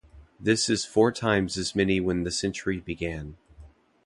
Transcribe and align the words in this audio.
This 0.39 0.67
is 0.67 0.83
four 0.83 1.11
times 1.11 1.57
as 1.57 1.75
many 1.75 1.99
as 1.99 2.03
when 2.03 2.23
the 2.23 2.31
century 2.31 2.79
began. 2.79 3.37